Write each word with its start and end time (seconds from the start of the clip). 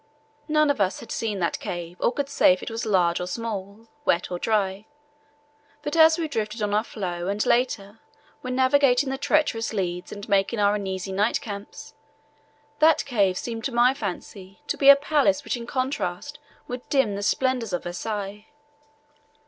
None 0.47 0.71
of 0.71 0.81
us 0.81 0.99
had 0.99 1.11
seen 1.11 1.37
that 1.41 1.59
cave 1.59 1.95
or 1.99 2.11
could 2.11 2.27
say 2.27 2.51
if 2.53 2.63
it 2.63 2.71
was 2.71 2.87
large 2.87 3.19
or 3.19 3.27
small, 3.27 3.85
wet 4.03 4.31
or 4.31 4.39
dry; 4.39 4.87
but 5.83 5.95
as 5.95 6.17
we 6.17 6.27
drifted 6.27 6.63
on 6.63 6.73
our 6.73 6.83
floe 6.83 7.27
and 7.27 7.45
later, 7.45 7.99
when 8.41 8.55
navigating 8.55 9.09
the 9.11 9.19
treacherous 9.19 9.73
leads 9.73 10.11
and 10.11 10.27
making 10.27 10.57
our 10.57 10.73
uneasy 10.73 11.11
night 11.11 11.39
camps, 11.39 11.93
that 12.79 13.05
cave 13.05 13.37
seemed 13.37 13.63
to 13.65 13.71
my 13.71 13.93
fancy 13.93 14.59
to 14.65 14.75
be 14.75 14.89
a 14.89 14.95
palace 14.95 15.43
which 15.43 15.55
in 15.55 15.67
contrast 15.67 16.39
would 16.67 16.89
dim 16.89 17.13
the 17.13 17.21
splendours 17.21 17.71
of 17.71 17.83
Versailles. 17.83 18.47